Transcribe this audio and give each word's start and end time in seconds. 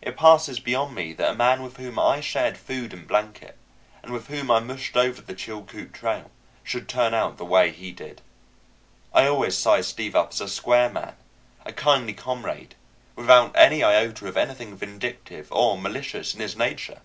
It 0.00 0.16
passes 0.16 0.60
beyond 0.60 0.94
me 0.94 1.12
that 1.12 1.32
a 1.32 1.34
man 1.34 1.62
with 1.62 1.76
whom 1.76 1.98
I 1.98 2.22
shared 2.22 2.56
food 2.56 2.94
and 2.94 3.06
blanket, 3.06 3.58
and 4.02 4.10
with 4.14 4.28
whom 4.28 4.50
I 4.50 4.60
mushed 4.60 4.96
over 4.96 5.20
the 5.20 5.34
Chilcoot 5.34 5.92
Trail, 5.92 6.30
should 6.64 6.88
turn 6.88 7.12
out 7.12 7.36
the 7.36 7.44
way 7.44 7.70
he 7.70 7.92
did. 7.92 8.22
I 9.12 9.26
always 9.26 9.58
sized 9.58 9.90
Steve 9.90 10.16
up 10.16 10.30
as 10.30 10.40
a 10.40 10.48
square 10.48 10.88
man, 10.88 11.16
a 11.66 11.74
kindly 11.74 12.14
comrade, 12.14 12.76
without 13.14 13.54
an 13.58 13.72
iota 13.82 14.26
of 14.26 14.38
anything 14.38 14.74
vindictive 14.74 15.52
or 15.52 15.76
malicious 15.78 16.32
in 16.32 16.40
his 16.40 16.56
nature. 16.56 17.02